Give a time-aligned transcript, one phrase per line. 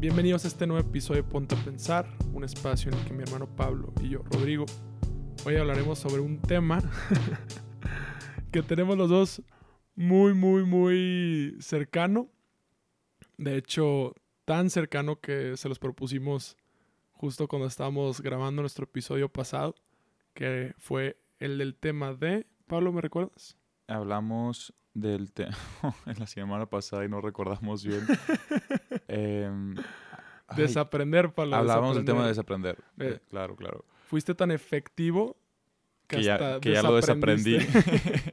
[0.00, 3.24] bienvenidos a este nuevo episodio de Ponte a Pensar, un espacio en el que mi
[3.24, 4.64] hermano Pablo y yo, Rodrigo,
[5.44, 6.80] hoy hablaremos sobre un tema
[8.52, 9.42] que tenemos los dos
[9.96, 12.28] muy, muy, muy cercano.
[13.38, 14.14] De hecho,
[14.44, 16.56] tan cercano que se los propusimos
[17.10, 19.74] justo cuando estábamos grabando nuestro episodio pasado,
[20.32, 22.46] que fue el del tema de...
[22.68, 23.56] Pablo, ¿me recuerdas?
[23.88, 25.56] Hablamos del tema
[26.06, 28.06] en la semana pasada y no recordamos bien.
[29.08, 29.74] Em,
[30.54, 31.56] desaprender, Pablo.
[31.56, 32.78] Hablábamos del tema de desaprender.
[32.98, 33.84] Eh, claro, claro.
[34.06, 35.38] Fuiste tan efectivo
[36.06, 37.58] que, ya, lo desaprendí.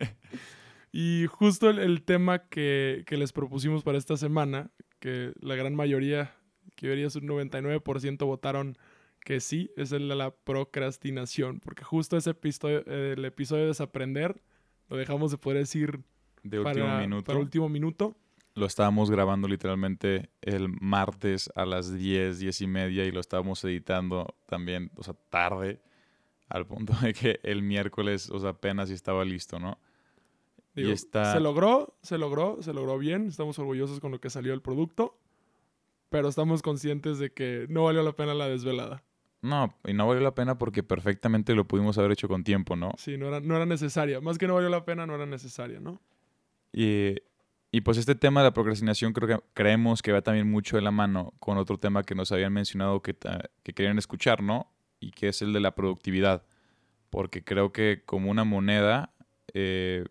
[0.91, 4.69] y justo el, tema que, les propusimos para esta semana,
[4.99, 6.33] que la gran mayoría,
[6.75, 8.77] que ser un 99%, votaron
[9.21, 11.59] que sí, es el de la procrastinación.
[11.59, 14.41] Porque justo ese episodio, el episodio de desaprender,
[14.89, 16.01] lo dejamos de poder decir
[16.45, 17.25] de último minuto.
[17.25, 18.15] Para último minuto.
[18.53, 23.61] Lo estábamos grabando literalmente el martes a las 10, 10 y media y lo estábamos
[23.65, 25.81] editando también, o sea, tarde,
[26.47, 29.77] al punto de que el miércoles, o sea, apenas estaba listo, ¿no?
[30.75, 31.33] y está...
[31.33, 35.17] Se logró, se logró, se logró bien, estamos orgullosos con lo que salió el producto,
[36.09, 39.03] pero estamos conscientes de que no valió la pena la desvelada.
[39.41, 42.93] No, y no valió la pena porque perfectamente lo pudimos haber hecho con tiempo, ¿no?
[42.97, 44.19] Sí, no era, no era necesaria.
[44.19, 46.01] Más que no valió la pena, no era necesaria, ¿no?
[46.77, 47.15] Y,
[47.71, 50.81] y pues este tema de la procrastinación creo que creemos que va también mucho de
[50.81, 53.15] la mano con otro tema que nos habían mencionado que,
[53.63, 54.69] que querían escuchar, ¿no?
[54.99, 56.45] Y que es el de la productividad.
[57.09, 59.13] Porque creo que como una moneda,
[59.53, 60.03] eh,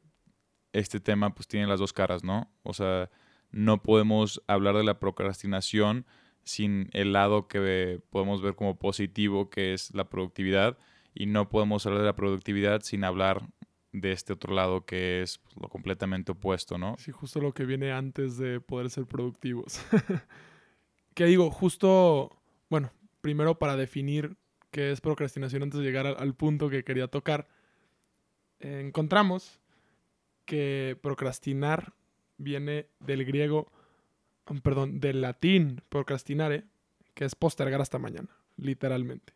[0.73, 2.51] este tema pues tiene las dos caras, ¿no?
[2.62, 3.11] O sea,
[3.51, 6.06] no podemos hablar de la procrastinación
[6.45, 10.78] sin el lado que podemos ver como positivo, que es la productividad,
[11.12, 13.49] y no podemos hablar de la productividad sin hablar
[13.95, 16.97] de este otro lado que es pues, lo completamente opuesto, ¿no?
[16.98, 19.81] Sí, justo lo que viene antes de poder ser productivos.
[21.15, 22.37] que digo, justo,
[22.69, 22.91] bueno,
[23.21, 24.37] primero para definir
[24.72, 27.47] qué es procrastinación antes de llegar al, punto que quería tocar,
[28.59, 29.60] encontramos
[30.44, 31.93] que procrastinar
[32.37, 33.71] viene del griego
[34.62, 36.65] perdón, del latín procrastinare,
[37.15, 39.32] que es postergar hasta mañana, literalmente.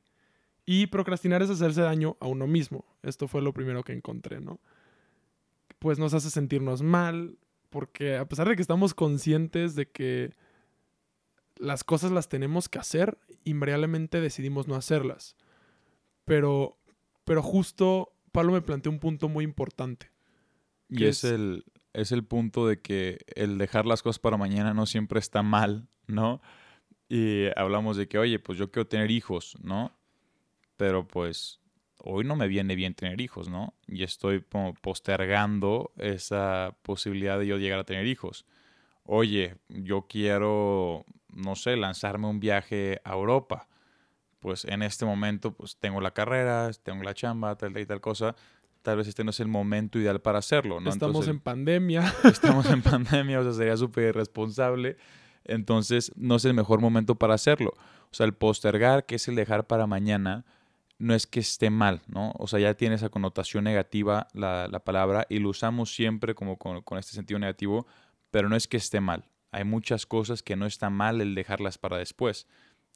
[0.70, 2.84] Y procrastinar es hacerse daño a uno mismo.
[3.02, 4.60] Esto fue lo primero que encontré, ¿no?
[5.78, 7.38] Pues nos hace sentirnos mal,
[7.70, 10.36] porque a pesar de que estamos conscientes de que
[11.56, 15.36] las cosas las tenemos que hacer, invariablemente decidimos no hacerlas.
[16.26, 16.76] Pero,
[17.24, 20.10] pero justo Pablo me planteó un punto muy importante.
[20.90, 21.64] Y es, el,
[21.94, 25.88] es el punto de que el dejar las cosas para mañana no siempre está mal,
[26.06, 26.42] ¿no?
[27.08, 29.97] Y hablamos de que, oye, pues yo quiero tener hijos, ¿no?
[30.78, 31.60] Pero pues
[31.98, 33.74] hoy no me viene bien tener hijos, ¿no?
[33.86, 34.42] Y estoy
[34.80, 38.46] postergando esa posibilidad de yo llegar a tener hijos.
[39.04, 43.68] Oye, yo quiero, no sé, lanzarme un viaje a Europa.
[44.38, 48.34] Pues en este momento, pues tengo la carrera, tengo la chamba, tal y tal cosa
[48.82, 50.80] tal vez este no es el momento ideal para hacerlo.
[50.80, 50.88] ¿no?
[50.88, 52.14] Estamos en pandemia.
[52.24, 54.96] Estamos en pandemia, o sea, sería súper irresponsable.
[55.44, 57.74] Entonces, no es el mejor momento para hacerlo.
[58.10, 60.46] O sea, el postergar, que es el dejar para mañana,
[60.98, 62.32] no es que esté mal, ¿no?
[62.38, 66.58] O sea, ya tiene esa connotación negativa la, la palabra y lo usamos siempre como
[66.58, 67.86] con, con, este sentido negativo,
[68.30, 69.24] pero no es que esté mal.
[69.52, 72.46] Hay muchas cosas que no está mal el dejarlas para después.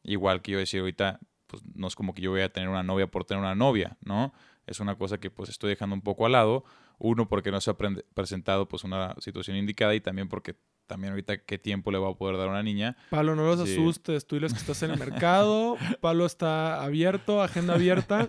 [0.02, 2.82] Igual que yo decir ahorita, pues no es como que yo voy a tener una
[2.82, 4.32] novia por tener una novia, ¿no?
[4.66, 6.64] es una cosa que pues estoy dejando un poco al lado.
[6.98, 7.76] Uno, porque no se ha
[8.14, 10.54] presentado pues una situación indicada y también porque
[10.92, 12.98] también ahorita qué tiempo le va a poder dar a una niña.
[13.08, 17.72] Pablo, no los asustes, tú los que estás en el mercado, Pablo está abierto, agenda
[17.72, 18.28] abierta,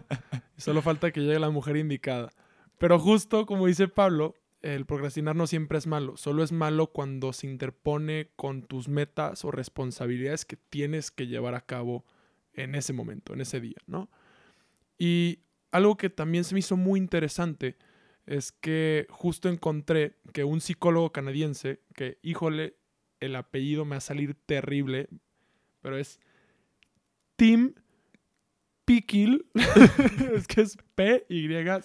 [0.57, 2.31] y solo falta que llegue la mujer indicada.
[2.77, 7.33] Pero justo como dice Pablo, el procrastinar no siempre es malo, solo es malo cuando
[7.33, 12.05] se interpone con tus metas o responsabilidades que tienes que llevar a cabo
[12.53, 14.09] en ese momento, en ese día, ¿no?
[14.97, 15.39] Y
[15.71, 17.75] algo que también se me hizo muy interesante
[18.25, 22.75] es que justo encontré que un psicólogo canadiense, que híjole,
[23.19, 25.09] el apellido me va a salir terrible,
[25.81, 26.19] pero es
[27.35, 27.73] Tim
[28.85, 29.41] Pickle,
[30.33, 31.75] es que es P-Y-C-H-Y-L,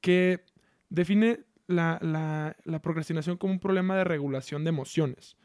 [0.00, 0.44] que
[0.88, 5.36] define la, procrastinación como un problema de regulación de emociones.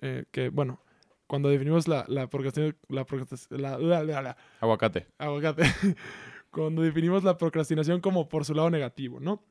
[0.00, 0.82] Eh, que, bueno,
[1.26, 5.06] cuando definimos la, la procrastinación, la, aguacate.
[5.18, 5.64] Aguacate.
[6.50, 9.42] cuando definimos la procrastinación como por su lado negativo, ¿no?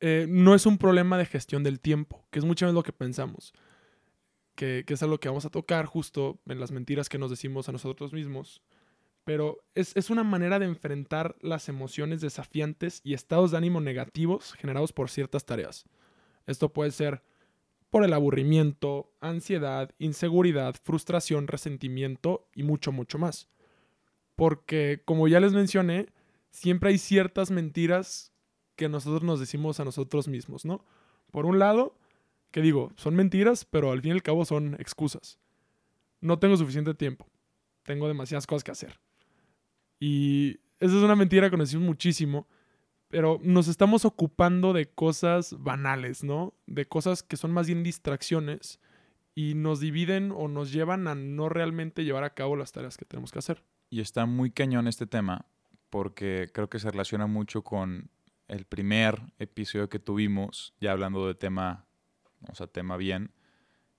[0.00, 2.92] Eh, no es un problema de gestión del tiempo, que es muchas veces lo que
[2.92, 3.52] pensamos,
[4.54, 7.72] que, es algo que vamos a tocar justo en las mentiras que nos decimos a
[7.72, 8.62] nosotros mismos,
[9.24, 14.92] pero es una manera de enfrentar las emociones desafiantes y estados de ánimo negativos generados
[14.92, 15.84] por ciertas tareas.
[16.46, 17.22] Esto puede ser
[17.90, 23.48] por el aburrimiento, ansiedad, inseguridad, frustración, resentimiento y mucho, mucho más.
[24.40, 26.06] Porque, como ya les mencioné,
[26.48, 28.32] siempre hay ciertas mentiras
[28.74, 30.82] que nosotros nos decimos a nosotros mismos, ¿no?
[31.30, 31.94] Por un lado,
[32.50, 35.38] que digo, son mentiras, pero al fin y al cabo son excusas.
[36.22, 37.26] No tengo suficiente tiempo.
[37.82, 38.98] Tengo demasiadas cosas que hacer.
[39.98, 42.48] Y esa es una mentira que nos decimos muchísimo,
[43.08, 46.54] pero nos estamos ocupando de cosas banales, ¿no?
[46.66, 48.80] De cosas que son más bien distracciones
[49.34, 53.04] y nos dividen o nos llevan a no realmente llevar a cabo las tareas que
[53.04, 53.62] tenemos que hacer.
[53.90, 55.46] Y está muy cañón este tema
[55.90, 58.08] porque creo que se relaciona mucho con
[58.46, 61.86] el primer episodio que tuvimos, ya hablando de tema,
[62.48, 63.32] o sea, tema bien,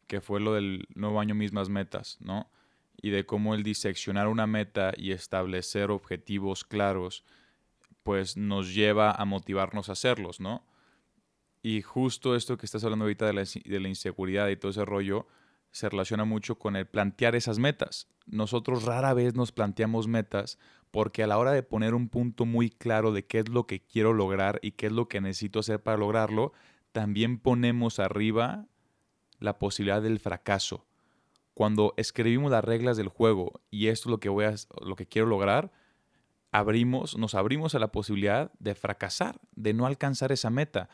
[0.08, 2.50] que fue lo del nuevo año mismas metas, ¿no?
[3.02, 7.26] Y de cómo el diseccionar una meta y establecer objetivos claros,
[8.04, 10.66] pues nos lleva a motivarnos a hacerlos, ¿no?
[11.64, 14.86] Y justo esto que estás hablando ahorita de la, de la inseguridad y todo ese
[14.86, 15.28] rollo,
[15.72, 18.08] se relaciona mucho con el plantear esas metas.
[18.26, 20.60] Nosotros rara vez nos planteamos metas
[20.92, 23.82] porque a la hora de poner un punto muy claro de qué es lo que
[23.82, 26.52] quiero lograr y qué es lo que necesito hacer para lograrlo,
[26.92, 28.68] también ponemos arriba
[29.40, 30.86] la posibilidad del fracaso.
[31.54, 35.08] Cuando escribimos las reglas del juego y esto es lo que voy a, lo que
[35.08, 35.72] quiero lograr,
[36.52, 40.90] abrimos, nos abrimos a la posibilidad de fracasar, de no alcanzar esa meta.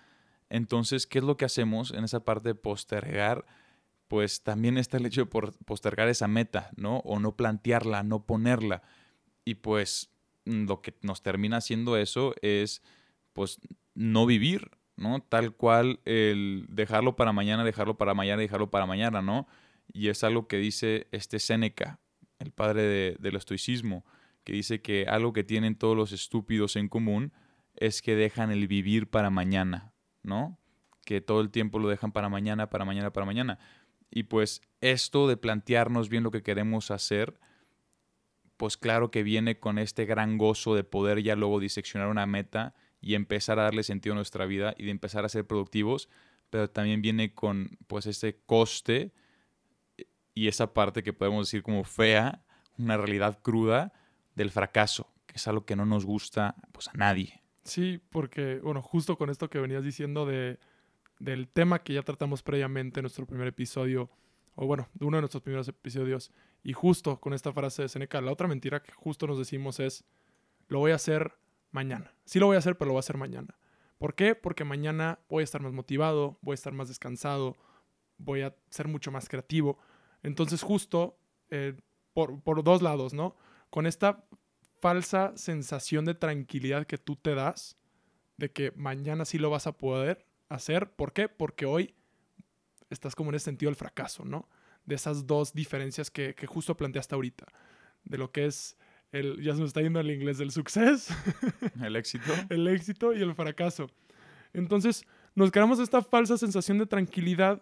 [0.50, 3.46] Entonces, ¿qué es lo que hacemos en esa parte de postergar?
[4.08, 7.00] Pues también está el hecho de postergar esa meta, ¿no?
[7.00, 8.84] O no plantearla, no ponerla.
[9.44, 10.12] Y pues
[10.46, 12.82] lo que nos termina haciendo eso es
[13.34, 13.60] pues
[13.94, 15.22] no vivir, ¿no?
[15.22, 19.48] Tal cual el dejarlo para mañana, dejarlo para mañana, dejarlo para mañana, ¿no?
[19.92, 22.00] Y es algo que dice este Séneca,
[22.40, 24.06] el padre del estoicismo,
[24.44, 27.34] que dice que algo que tienen todos los estúpidos en común
[27.76, 29.94] es que dejan el vivir para mañana,
[30.24, 30.60] ¿no?
[31.06, 33.60] Que todo el tiempo lo dejan para mañana, para mañana, para mañana.
[34.10, 37.40] Y pues esto de plantearnos bien lo que queremos hacer,
[38.58, 42.74] pues claro que viene con este gran gozo de poder ya luego diseccionar una meta
[43.00, 46.10] y empezar a darle sentido a nuestra vida y de empezar a ser productivos,
[46.50, 49.14] pero también viene con pues ese coste
[50.34, 52.44] y esa parte que podemos decir como fea,
[52.78, 53.94] una realidad cruda
[54.36, 57.42] del fracaso, que es algo que no nos gusta pues a nadie.
[57.64, 60.60] Sí, porque bueno, justo con esto que venías diciendo de,
[61.20, 64.10] del tema que ya tratamos previamente en nuestro primer episodio,
[64.56, 66.32] o bueno, de uno de nuestros primeros episodios,
[66.64, 70.04] y justo con esta frase de Seneca, la otra mentira que justo nos decimos es,
[70.68, 71.34] lo voy a hacer
[71.72, 72.14] mañana.
[72.26, 73.58] Sí lo voy a hacer, pero lo voy a hacer mañana.
[73.98, 74.36] ¿Por qué?
[74.36, 77.58] Porque mañana voy a estar más motivado, voy a estar más descansado,
[78.18, 79.80] voy a ser mucho más creativo.
[80.24, 81.18] Entonces justo
[81.50, 81.76] eh,
[82.14, 83.36] por, por dos lados, ¿no?
[83.70, 84.26] Con esta
[84.82, 87.78] falsa sensación de tranquilidad que tú te das,
[88.38, 90.92] de que mañana sí lo vas a poder hacer.
[90.92, 91.30] ¿Por qué?
[91.30, 91.96] Porque hoy
[92.90, 94.48] estás como en ese sentido del fracaso, ¿no?
[94.86, 97.46] De esas dos diferencias que, que justo planteaste ahorita.
[98.04, 98.78] De lo que es
[99.12, 101.10] el, ya se nos está yendo el inglés del success.
[101.82, 102.34] El éxito.
[102.50, 103.90] el éxito y el fracaso.
[104.54, 105.06] Entonces,
[105.36, 107.62] nos creamos esta falsa sensación de tranquilidad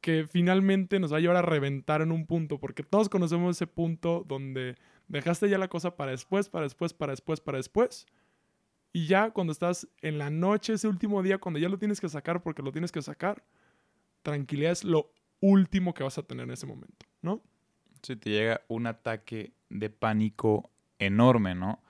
[0.00, 3.66] que finalmente nos va a llevar a reventar en un punto, porque todos conocemos ese
[3.66, 4.76] punto donde
[5.08, 8.06] dejaste ya la cosa para después, para después, para después, para después.
[8.96, 12.08] Y ya cuando estás en la noche, ese último día, cuando ya lo tienes que
[12.08, 13.44] sacar porque lo tienes que sacar,
[14.22, 17.42] tranquilidad es lo último que vas a tener en ese momento, ¿no?
[18.00, 21.82] Si te llega un ataque de pánico enorme, ¿no?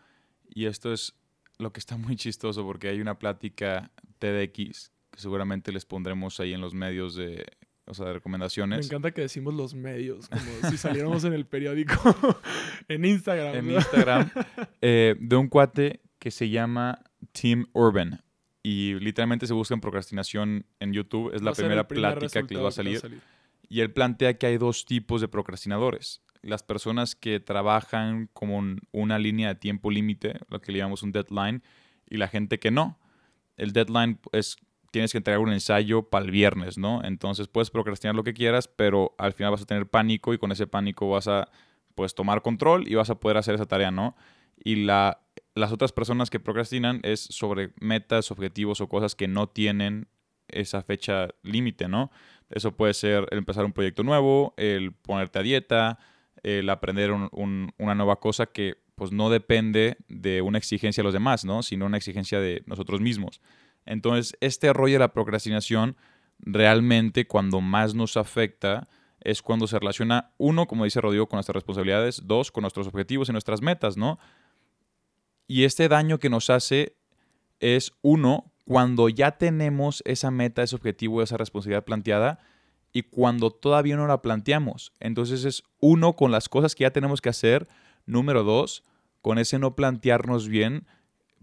[0.49, 1.15] Y esto es
[1.59, 6.55] lo que está muy chistoso porque hay una plática TEDx que seguramente les pondremos ahí
[6.55, 7.47] en los medios de,
[7.85, 8.81] o sea, de recomendaciones.
[8.81, 10.41] Me encanta que decimos los medios, como
[10.73, 11.95] si saliéramos en el periódico,
[12.89, 13.55] en Instagram.
[13.55, 14.31] En Instagram,
[14.81, 16.99] eh, de un cuate que se llama
[17.31, 18.21] Tim Urban.
[18.61, 21.33] Y literalmente se busca en procrastinación en YouTube.
[21.33, 23.01] Es la primera plática que les va a salir.
[23.69, 29.21] Y él plantea que hay dos tipos de procrastinadores las personas que trabajan con una
[29.21, 31.63] línea de tiempo límite, lo que le llamamos un deadline,
[32.11, 32.99] y la gente que no.
[33.57, 34.57] El deadline es
[34.91, 37.05] tienes que entregar un ensayo para el viernes, ¿no?
[37.05, 40.51] Entonces puedes procrastinar lo que quieras, pero al final vas a tener pánico y con
[40.51, 41.49] ese pánico vas a
[41.95, 44.17] pues tomar control y vas a poder hacer esa tarea, ¿no?
[44.57, 45.21] Y la,
[45.55, 50.09] las otras personas que procrastinan es sobre metas, objetivos o cosas que no tienen
[50.49, 52.11] esa fecha límite, ¿no?
[52.51, 55.99] Eso puede ser el empezar un proyecto nuevo, el ponerte a dieta,
[56.43, 61.45] el aprender una nueva cosa que pues no depende de una exigencia de los demás,
[61.45, 61.63] ¿no?
[61.63, 63.41] Sino una exigencia de nosotros mismos.
[63.85, 65.97] Entonces, este rollo de la procrastinación
[66.39, 68.89] realmente cuando más nos afecta
[69.21, 73.29] es cuando se relaciona, uno, como dice Rodrigo, con nuestras responsabilidades, dos, con nuestros objetivos
[73.29, 74.19] y nuestras metas, ¿no?
[75.47, 76.97] Y este daño que nos hace
[77.61, 82.41] es, uno, cuando ya tenemos esa meta, ese objetivo, esa responsabilidad planteada,
[82.93, 84.93] y cuando todavía no la planteamos.
[85.01, 87.69] Entonces es uno con las cosas que ya tenemos que hacer.
[88.07, 88.85] Número dos,
[89.21, 90.87] con ese no plantearnos bien,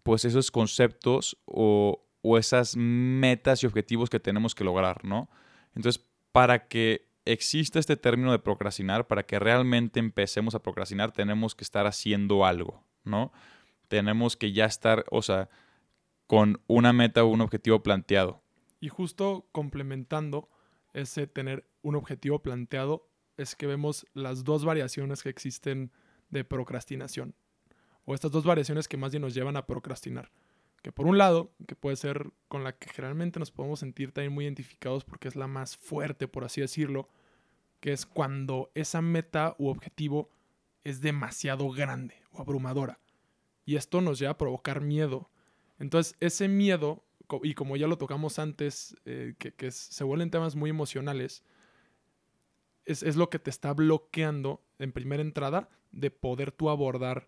[0.01, 5.29] pues esos conceptos o, o esas metas y objetivos que tenemos que lograr, ¿no?
[5.75, 11.55] Entonces, para que exista este término de procrastinar, para que realmente empecemos a procrastinar, tenemos
[11.55, 13.31] que estar haciendo algo, ¿no?
[13.93, 15.51] Tenemos que ya estar, o sea,
[16.25, 18.41] con una meta o un objetivo planteado.
[18.79, 20.49] Y justo complementando
[20.93, 23.07] ese tener un objetivo planteado,
[23.37, 25.91] es que vemos las dos variaciones que existen
[26.31, 27.35] de procrastinación.
[28.05, 30.31] O estas dos variaciones que más bien nos llevan a procrastinar.
[30.81, 34.33] Que por un lado, que puede ser con la que generalmente nos podemos sentir también
[34.33, 37.09] muy identificados porque es la más fuerte, por así decirlo,
[37.79, 40.31] que es cuando esa meta u objetivo
[40.83, 42.97] es demasiado grande o abrumadora.
[43.65, 45.29] Y esto nos lleva a provocar miedo.
[45.79, 47.03] Entonces, ese miedo,
[47.43, 51.43] y como ya lo tocamos antes, eh, que, se vuelven temas muy emocionales,
[52.85, 57.27] es, es, lo que te está bloqueando en primera entrada de poder tú abordar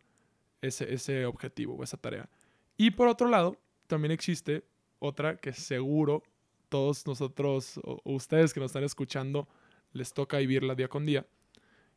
[0.62, 2.30] ese, ese objetivo o esa tarea.
[2.78, 4.66] Y por otro lado, también existe
[5.00, 6.24] otra que seguro
[6.70, 9.48] todos nosotros o ustedes que nos están escuchando
[9.94, 11.26] les toca vivirla día con día,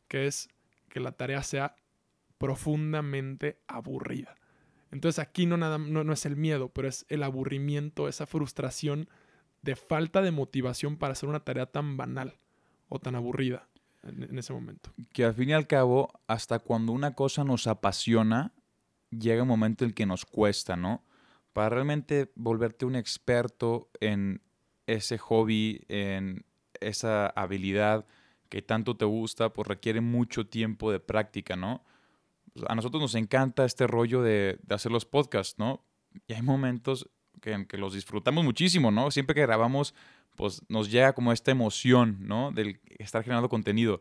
[0.06, 0.48] que es
[0.88, 1.74] que la tarea sea
[2.38, 4.34] profundamente aburrida.
[4.90, 9.08] Entonces aquí no, nada, no, es el miedo, pero es el aburrimiento, esa frustración
[9.62, 12.38] de falta de motivación para hacer una tarea tan banal
[12.88, 13.68] o tan aburrida
[14.02, 14.92] en, en ese momento.
[15.12, 18.54] Que al fin y al cabo, hasta cuando una cosa nos apasiona,
[19.10, 21.04] llega un momento en el que nos cuesta, ¿no?
[21.52, 24.42] Para realmente volverte un experto en
[24.86, 26.44] ese hobby, en
[26.80, 28.06] esa habilidad
[28.48, 31.84] que tanto te gusta, pues requiere mucho tiempo de práctica, ¿no?
[32.58, 35.84] Pues, a nosotros nos encanta este rollo de, hacer los podcasts, ¿no?
[36.26, 37.08] Y hay momentos
[37.40, 39.10] que, que los disfrutamos muchísimo, ¿no?
[39.10, 39.94] Siempre que grabamos,
[40.36, 42.50] pues nos llega como esta emoción, ¿no?
[42.52, 44.00] Del estar generando contenido.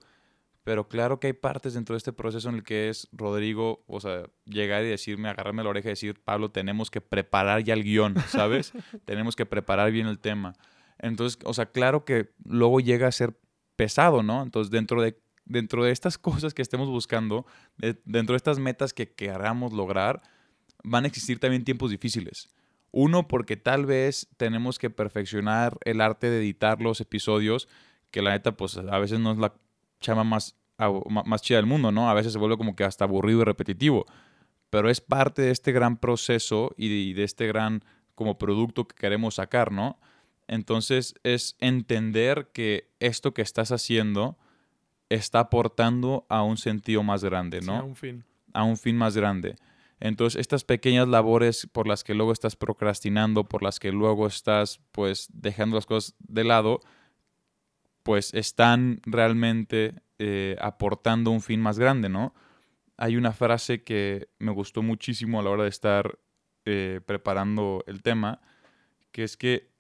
[0.64, 4.02] Pero claro que hay partes dentro de este proceso en el que es Rodrigo, o
[4.02, 7.84] sea, llegar y decirme, agarrarme la oreja y decir, Pablo, tenemos que preparar ya el
[7.84, 8.74] guion, ¿sabes?
[9.06, 10.54] tenemos que preparar bien el tema.
[11.00, 13.40] Entonces, o sea, claro que luego llega a ser
[13.76, 14.42] pesado, ¿no?
[14.44, 15.18] Entonces, dentro de,
[15.48, 17.46] dentro de estas cosas que estemos buscando,
[17.78, 20.22] dentro de estas metas que queramos lograr,
[20.84, 22.50] van a existir también tiempos difíciles.
[22.92, 27.68] Uno, porque tal vez tenemos que perfeccionar el arte de editar los episodios,
[28.12, 29.54] que la neta, pues a veces no es la
[30.00, 30.56] chama más,
[31.26, 32.10] más chida del mundo, ¿no?
[32.10, 34.06] A veces se vuelve como que hasta aburrido y repetitivo.
[34.70, 37.84] Pero es parte de este gran proceso y de, este gran
[38.16, 40.00] como producto que queremos sacar, ¿no?
[40.48, 44.38] Entonces es entender que esto que estás haciendo
[45.10, 47.78] está aportando a un sentido más grande, ¿no?
[47.78, 48.24] a un fin.
[48.54, 49.56] A un fin más grande.
[50.00, 54.80] Entonces, estas pequeñas labores por las que luego estás procrastinando, por las que luego estás,
[54.92, 56.82] pues, dejando las cosas de lado,
[58.04, 62.34] pues están realmente eh, aportando un fin más grande, ¿no?
[62.96, 66.18] Hay una frase que me gustó muchísimo a la hora de estar
[66.66, 68.40] eh, preparando el tema,
[69.12, 69.72] que es que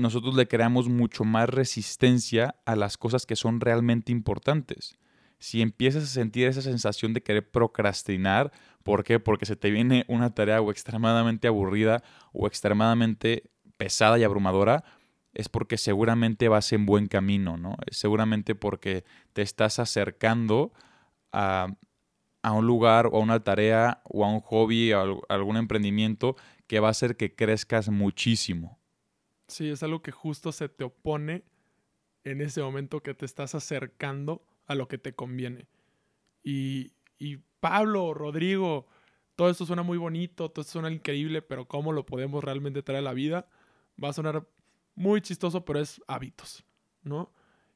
[0.00, 4.98] nosotros le creamos mucho más resistencia a las cosas que son realmente importantes.
[5.38, 8.52] Si empiezas a sentir esa sensación de querer procrastinar,
[8.82, 9.20] ¿por qué?
[9.20, 12.02] Porque se te viene una tarea o extremadamente aburrida
[12.32, 14.84] o extremadamente pesada y abrumadora,
[15.32, 17.76] es porque seguramente vas en buen camino, ¿no?
[17.86, 20.72] Es seguramente porque te estás acercando
[21.32, 21.68] a,
[22.42, 26.80] un lugar o a una tarea o a un hobby o a algún emprendimiento que
[26.80, 28.79] va a hacer que crezcas muchísimo.
[29.50, 31.44] Sí, es algo que justo se te opone
[32.24, 35.66] en ese momento que te estás acercando a lo que te conviene.
[36.42, 38.86] Y, y Pablo, Rodrigo,
[39.36, 43.00] todo esto suena muy bonito, todo esto suena increíble, pero ¿cómo lo podemos realmente traer
[43.00, 43.48] a la vida?
[44.02, 44.46] Va a sonar
[44.94, 46.64] muy chistoso, pero es hábitos,
[47.02, 47.32] ¿no?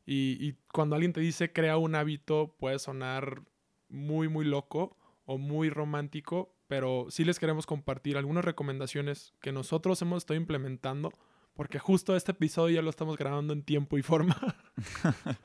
[0.07, 3.43] Y, cuando alguien te dice crea un hábito, puede sonar
[3.88, 10.02] muy, muy loco o muy romántico, pero sí les queremos compartir algunas recomendaciones que nosotros
[10.02, 11.12] hemos estado implementando,
[11.54, 14.37] porque justo este episodio ya lo estamos grabando en tiempo y forma,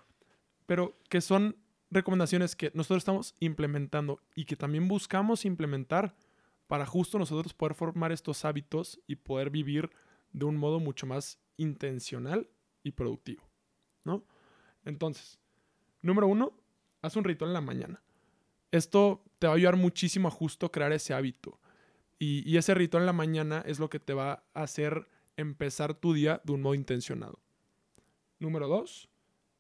[0.66, 1.56] pero que son
[1.92, 6.16] recomendaciones que nosotros estamos implementando y que también buscamos implementar
[6.68, 9.90] para justo nosotros poder formar estos hábitos y poder vivir
[10.32, 12.50] de un modo mucho más intencional
[12.84, 13.50] y productivo,
[14.04, 14.24] ¿no?
[14.86, 15.40] Entonces,
[16.02, 16.54] número uno,
[17.02, 18.04] haz un ritual en la mañana.
[18.72, 21.60] Esto te va a ayudar muchísimo a justo crear ese hábito.
[22.22, 25.08] Y, ese ritual en la mañana es lo que te va a hacer
[25.40, 27.40] empezar tu día de un modo intencionado.
[28.40, 29.10] Número dos,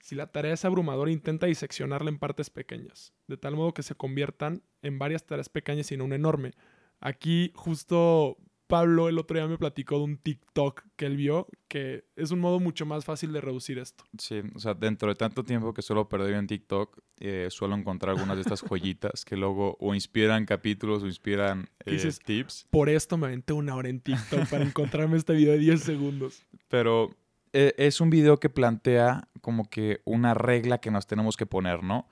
[0.02, 3.96] si la tarea es abrumadora, intenta diseccionarla en partes pequeñas, de tal modo que se
[3.96, 6.54] conviertan en varias tareas pequeñas y no una enorme.
[7.00, 8.38] Aquí justo
[8.70, 12.40] Pablo el otro día me platicó de un TikTok que él vio, que es un
[12.40, 14.04] modo mucho más fácil de reducir esto.
[14.20, 18.16] Sí, o sea, dentro de tanto tiempo que suelo perder en TikTok, eh, suelo encontrar
[18.16, 22.68] algunas de estas joyitas que luego o inspiran capítulos o inspiran eh, Dices, tips.
[22.70, 26.46] Por esto me aventé una hora en TikTok para encontrarme este video de 10 segundos.
[26.68, 27.16] Pero
[27.54, 31.82] eh, es un video que plantea como que una regla que nos tenemos que poner,
[31.82, 32.08] ¿no?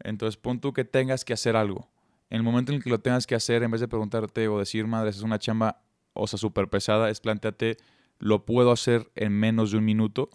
[0.00, 1.90] Entonces, pon tú que tengas que hacer algo.
[2.30, 4.58] En el momento en el que lo tengas que hacer, en vez de preguntarte o
[4.58, 5.82] decir, madre, es una chamba,
[6.18, 7.76] o sea, súper pesada, es plantearte,
[8.18, 10.30] ¿lo puedo hacer en menos de un minuto?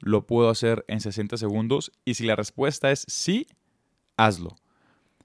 [0.00, 1.92] ¿Lo puedo hacer en 60 segundos?
[2.04, 3.46] Y si la respuesta es sí,
[4.16, 4.56] hazlo.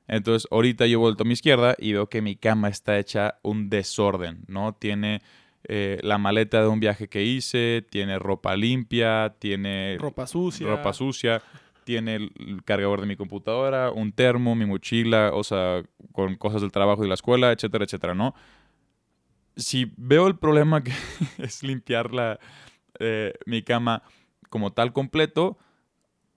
[0.08, 3.40] Entonces, ahorita yo he vuelto a mi izquierda y veo que mi cama está hecha
[3.44, 4.74] un desorden, ¿no?
[4.74, 5.22] Tiene
[5.68, 10.68] eh, la maleta de un viaje que hice, tiene ropa limpia, tiene Ropa sucia.
[10.68, 11.42] ropa sucia,
[11.84, 16.72] tiene el cargador de mi computadora, un termo, mi mochila, o sea, con cosas del
[16.72, 18.34] trabajo y de la escuela, etcétera, etcétera, ¿no?
[19.56, 20.94] Si veo el problema que
[21.38, 22.40] es limpiar la,
[23.00, 24.04] eh, mi cama
[24.50, 25.58] como tal completo,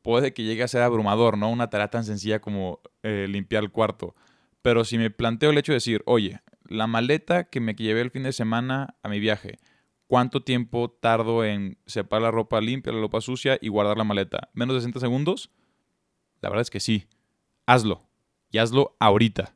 [0.03, 1.51] puede que llegue a ser abrumador, ¿no?
[1.51, 4.15] Una tarea tan sencilla como eh, limpiar el cuarto.
[4.63, 8.11] Pero si me planteo el hecho de decir, oye, la maleta que me llevé el
[8.11, 9.59] fin de semana a mi viaje,
[10.07, 14.49] ¿cuánto tiempo tardo en separar la ropa limpia, la ropa sucia y guardar la maleta?
[14.55, 15.51] ¿Menos de 60 segundos?
[16.41, 17.07] La verdad es que sí.
[17.67, 18.09] Hazlo.
[18.51, 19.55] Y hazlo ahorita.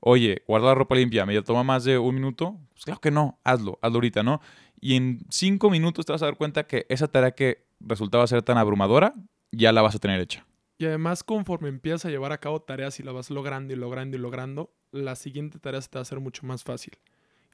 [0.00, 2.58] Oye, guardar la ropa limpia, ¿me toma más de un minuto?
[2.72, 3.38] Pues claro que no.
[3.44, 3.78] Hazlo.
[3.82, 4.40] Hazlo ahorita, ¿no?
[4.80, 8.42] Y en cinco minutos te vas a dar cuenta que esa tarea que resultaba ser
[8.42, 9.12] tan abrumadora,
[9.52, 10.46] ya la vas a tener hecha.
[10.78, 14.16] Y además, conforme empiezas a llevar a cabo tareas y la vas logrando y logrando
[14.16, 16.98] y logrando, la siguiente tarea se te va a hacer mucho más fácil.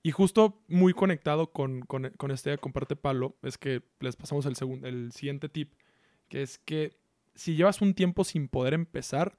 [0.02, 4.16] Y justo muy conectado con, con, con esta idea que comparte Pablo, es que les
[4.16, 5.74] pasamos el, segundo, el siguiente tip,
[6.28, 6.98] que es que
[7.34, 9.38] si llevas un tiempo sin poder empezar,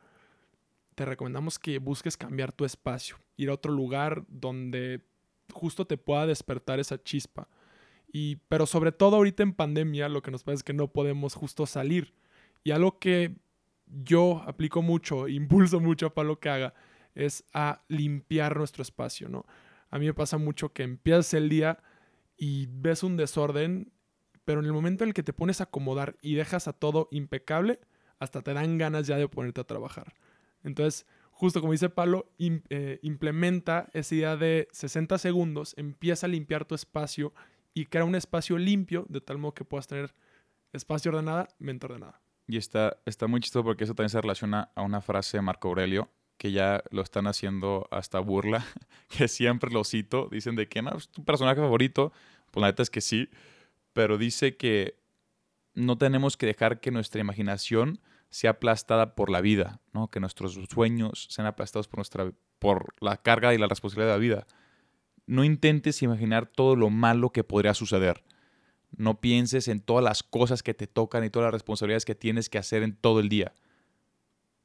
[0.95, 5.01] te recomendamos que busques cambiar tu espacio, ir a otro lugar donde
[5.51, 7.47] justo te pueda despertar esa chispa.
[8.11, 11.33] Y, pero sobre todo ahorita en pandemia, lo que nos pasa es que no podemos
[11.33, 12.13] justo salir.
[12.63, 13.35] Y algo que
[13.87, 16.73] yo aplico mucho, impulso mucho a Pablo que haga,
[17.15, 19.45] es a limpiar nuestro espacio, ¿no?
[19.89, 21.79] A mí me pasa mucho que empiezas el día
[22.35, 23.91] y ves un desorden,
[24.43, 27.09] pero en el momento en el que te pones a acomodar y dejas a todo
[27.11, 27.79] impecable,
[28.17, 30.13] hasta te dan ganas ya de ponerte a trabajar.
[30.63, 36.65] Entonces, justo como dice Pablo, eh, implementa esa idea de 60 segundos, empieza a limpiar
[36.65, 37.33] tu espacio
[37.73, 40.13] y crea un espacio limpio de tal modo que puedas tener
[40.71, 42.21] espacio ordenada, mente ordenada.
[42.47, 45.69] Y está, está muy chistoso porque eso también se relaciona a una frase de Marco
[45.69, 48.65] Aurelio, que ya lo están haciendo hasta burla,
[49.07, 50.27] que siempre lo cito.
[50.31, 52.11] Dicen de que no, es tu personaje favorito.
[52.51, 53.29] Pues la neta es que sí.
[53.93, 54.99] Pero dice que
[55.73, 57.99] no tenemos que dejar que nuestra imaginación
[58.33, 59.79] sea aplastada por la vida.
[60.11, 64.21] Que nuestros sueños sean aplastados por, nuestra, por la carga y la responsabilidad de la
[64.21, 64.47] vida.
[65.27, 68.23] No intentes imaginar todo lo malo que podría suceder.
[68.97, 72.49] No pienses en todas las cosas que te tocan y todas las responsabilidades que tienes
[72.49, 73.53] que hacer en todo el día.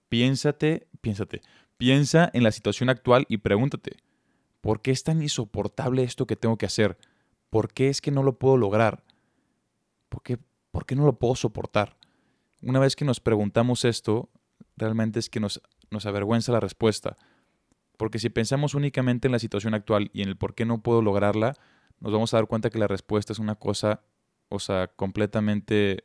[0.09, 1.42] Piénsate, piénsate,
[1.76, 3.98] piensa en la situación actual y pregúntate,
[4.62, 6.96] ¿por qué es tan insoportable esto que tengo que hacer?
[7.50, 9.04] ¿Por qué es que no lo puedo lograr?
[10.09, 10.38] ¿Por qué,
[10.70, 11.97] por qué no lo puedo soportar?
[12.61, 14.31] Una vez que nos preguntamos esto,
[14.77, 17.16] realmente es que nos, nos avergüenza la respuesta.
[17.97, 21.03] Porque si pensamos únicamente en la situación actual y en el por qué no puedo
[21.03, 21.55] lograrla,
[22.01, 24.03] nos vamos a dar cuenta que la respuesta es una cosa,
[24.49, 26.05] o sea, completamente,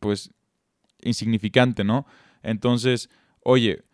[0.00, 0.32] pues,
[1.02, 2.06] insignificante, ¿no?
[2.42, 3.10] Entonces,
[3.42, 3.84] oye,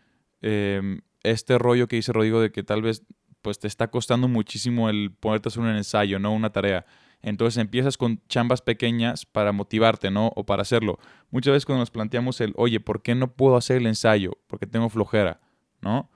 [0.42, 3.02] eh, este rollo que dice Rodrigo de que tal vez,
[3.42, 6.32] pues, te está costando muchísimo el ponerte a hacer un ensayo, ¿no?
[6.32, 6.86] Una tarea.
[7.22, 10.32] Entonces empiezas con chambas pequeñas para motivarte, ¿no?
[10.36, 10.98] O para hacerlo.
[11.30, 14.38] Muchas veces cuando nos planteamos el, oye, ¿por qué no puedo hacer el ensayo?
[14.46, 15.40] Porque tengo flojera,
[15.80, 16.10] ¿no?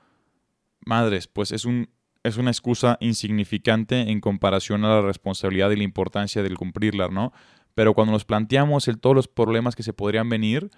[0.85, 1.91] Madres, pues es un,
[2.23, 7.33] es una excusa insignificante en comparación a la responsabilidad y la importancia del cumplirla, ¿no?
[7.75, 10.71] Pero cuando nos planteamos el, todos los problemas que se podrían venir,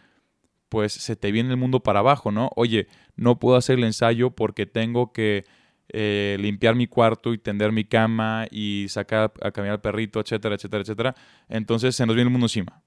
[0.68, 2.50] pues se te viene el mundo para abajo, ¿no?
[2.56, 5.44] Oye, no puedo hacer el ensayo porque tengo que
[5.92, 10.54] eh, limpiar mi cuarto y tender mi cama y sacar a caminar al perrito, etcétera,
[10.54, 11.14] etcétera, etcétera.
[11.48, 12.82] Entonces se nos viene el mundo encima.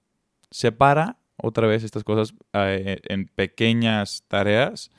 [0.52, 4.92] Separa otra vez estas cosas eh, en pequeñas tareas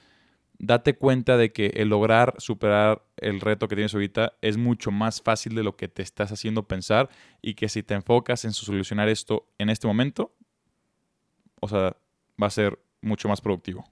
[0.59, 5.21] date cuenta de que el lograr superar el reto que tienes ahorita es mucho más
[5.21, 7.09] fácil de lo que te estás haciendo pensar
[7.43, 10.35] y que si te enfocas en solucionar esto en este momento,
[11.61, 11.97] o sea,
[12.41, 13.85] va a ser mucho más productivo.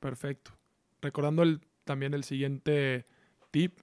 [0.00, 0.52] Perfecto.
[1.00, 1.44] Recordando
[1.84, 3.06] también el siguiente
[3.54, 3.78] tip,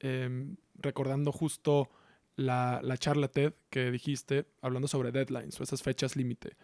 [0.00, 1.88] eh, recordando justo
[2.36, 6.58] la, la charla TED que dijiste, hablando sobre deadlines o esas fechas límite.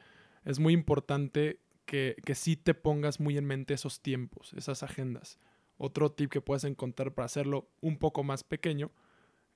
[0.44, 5.38] Es muy importante que, que sí te pongas muy en mente esos tiempos, esas agendas.
[5.78, 8.90] Otro tip que puedes encontrar para hacerlo un poco más pequeño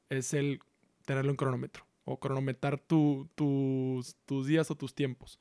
[0.09, 0.61] es el
[1.05, 5.39] tenerlo en cronómetro o cronometrar tus, tus días o tus tiempos.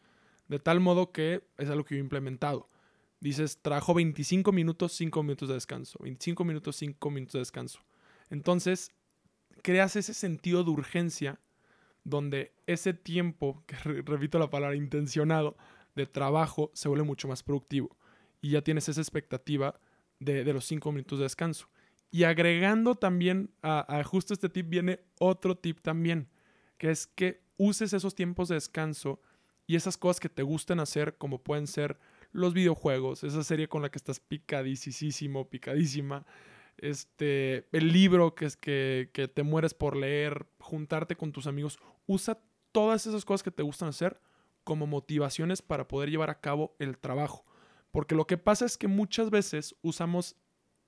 [0.50, 2.68] De tal modo que es algo que yo he implementado.
[3.20, 6.00] Dices, trabajo 25 minutos, 5 minutos de descanso.
[6.02, 7.80] 25 minutos, 5 minutos de descanso.
[8.30, 8.92] Entonces,
[9.62, 11.40] creas ese sentido de urgencia
[12.04, 15.58] donde ese tiempo, que repito la palabra intencionado,
[15.96, 17.98] de trabajo se vuelve mucho más productivo.
[18.42, 19.80] Y ya tienes esa expectativa
[20.20, 21.68] de, los 5 minutos de descanso.
[22.12, 26.30] Y agregando también a, a justo este tip viene otro tip también,
[26.78, 29.20] que es que uses esos tiempos de descanso
[29.68, 31.98] y esas cosas que te gustan hacer, como pueden ser
[32.36, 36.26] los videojuegos, esa serie con la que estás picadísimo, picadísima,
[36.78, 41.80] este, el libro que, es que, que te mueres por leer, juntarte con tus amigos,
[42.06, 42.38] usa
[42.72, 44.20] todas esas cosas que te gustan hacer
[44.66, 47.46] como motivaciones para poder llevar a cabo el trabajo.
[47.92, 50.36] Porque lo que pasa es que muchas veces usamos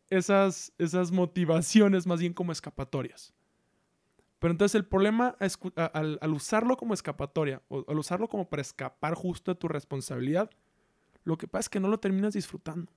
[0.09, 3.33] esas, esas motivaciones más bien como escapatorias.
[4.39, 5.37] Pero entonces el problema
[5.93, 10.49] al, al, usarlo como escapatoria o al usarlo como para escapar justo de tu responsabilidad,
[11.27, 12.89] lo que pasa es que no lo terminas disfrutando.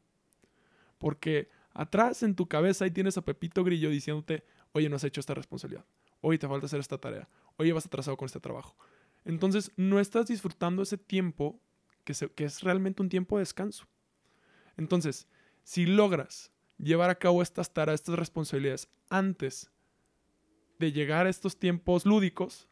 [0.98, 5.18] Porque atrás en tu cabeza ahí tienes a Pepito Grillo diciéndote, oye, no has hecho
[5.20, 5.84] esta responsabilidad,
[6.20, 8.76] oye, te falta hacer esta tarea, oye, vas atrasado con este trabajo.
[9.24, 11.60] Entonces no estás disfrutando ese tiempo
[12.04, 13.88] que, que es realmente un tiempo de descanso.
[14.76, 15.26] Entonces,
[15.64, 19.72] si logras llevar a cabo estas tareas, estas responsabilidades antes
[20.78, 22.68] de llegar a estos tiempos lúdicos,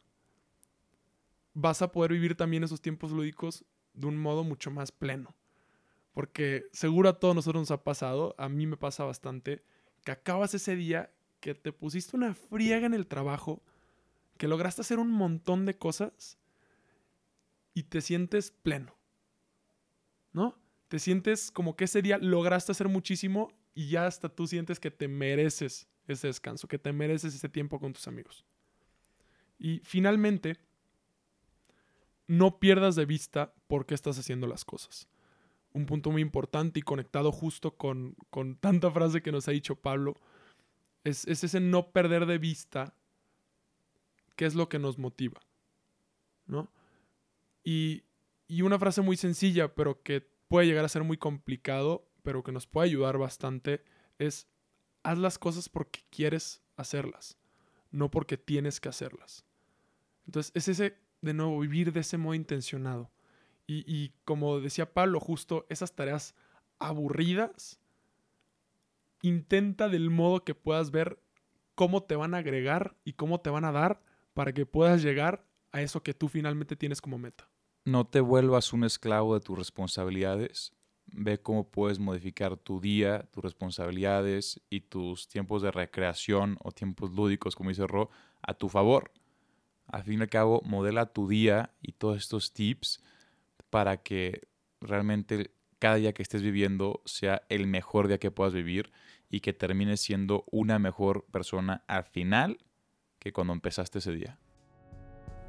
[1.53, 5.35] vas a poder vivir también esos tiempos lúdicos de un modo mucho más pleno.
[6.13, 9.63] Porque seguro a todos nosotros nos ha pasado, a mí me pasa bastante,
[10.05, 13.63] que acabas ese día que te pusiste una friega en el trabajo,
[14.37, 16.39] que lograste hacer un montón de cosas
[17.75, 18.97] y te sientes pleno.
[20.33, 20.59] ¿No?
[20.89, 24.91] Te sientes como que ese día lograste hacer muchísimo y ya hasta tú sientes que
[24.91, 28.45] te mereces ese descanso, que te mereces ese tiempo con tus amigos.
[29.59, 30.57] Y finalmente,
[32.27, 35.09] no pierdas de vista por qué estás haciendo las cosas.
[35.73, 39.77] Un punto muy importante y conectado justo con, con tanta frase que nos ha dicho
[39.77, 40.15] Pablo,
[41.05, 42.95] es, es ese no perder de vista
[44.37, 45.41] qué es lo que nos motiva.
[46.47, 46.71] ¿No?
[47.63, 48.05] Y,
[48.47, 52.53] y una frase muy sencilla, pero que puede llegar a ser muy complicado, pero que
[52.53, 53.85] nos puede ayudar bastante,
[54.19, 54.49] es
[55.03, 57.37] haz las cosas porque quieres hacerlas,
[57.91, 59.45] no porque tienes que hacerlas.
[60.27, 63.11] Entonces, es ese, de nuevo, vivir de ese modo intencionado.
[63.71, 66.35] Y, como decía Pablo, justo esas tareas
[66.79, 67.79] aburridas,
[69.21, 71.23] intenta del modo que puedas ver
[71.75, 74.01] cómo te van a agregar y cómo te van a dar
[74.33, 77.51] para que puedas llegar a eso que tú finalmente tienes como meta.
[77.85, 80.73] No te vuelvas un esclavo de tus responsabilidades,
[81.05, 87.11] ve cómo puedes modificar tu día, tus responsabilidades y tus tiempos de recreación o tiempos
[87.11, 88.09] lúdicos, como dice Ro,
[88.41, 89.13] a tu favor.
[89.87, 93.03] Al fin y al cabo, modela tu día y todos estos tips
[93.71, 94.49] para que
[94.81, 98.93] realmente cada día que estés viviendo sea el mejor día que puedas vivir
[99.29, 102.59] y que termines siendo una mejor persona al final
[103.19, 104.39] que cuando empezaste ese día.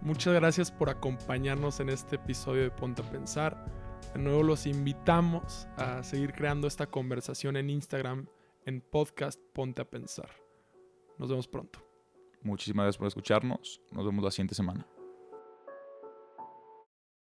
[0.01, 3.65] Muchas gracias por acompañarnos en este episodio de Ponte a Pensar.
[4.13, 8.27] De nuevo los invitamos a seguir creando esta conversación en Instagram
[8.65, 10.29] en podcast Ponte a Pensar.
[11.17, 11.85] Nos vemos pronto.
[12.41, 13.81] Muchísimas gracias por escucharnos.
[13.91, 14.87] Nos vemos la siguiente semana.